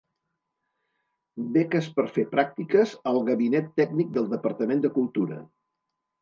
Beques 1.57 1.89
per 1.97 2.05
fer 2.15 2.25
pràctiques 2.31 2.95
al 3.13 3.21
Gabinet 3.29 3.69
Tècnic 3.83 4.11
del 4.17 4.27
Departament 4.33 4.83
de 4.87 4.93
Cultura. 4.99 5.39